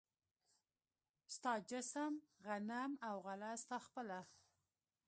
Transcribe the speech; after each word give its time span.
ستا 1.33 1.53
جسم، 1.69 2.13
غنم 2.45 2.91
او 3.07 3.15
غله 3.25 3.51
ستا 3.63 3.77
خپله 3.85 4.19